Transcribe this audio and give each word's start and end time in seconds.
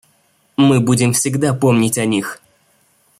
Мы 0.57 0.79
будем 0.81 1.13
всегда 1.13 1.53
помнить 1.53 1.99
о 1.99 2.05
них. 2.05 2.41